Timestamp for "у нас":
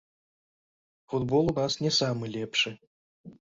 1.53-1.79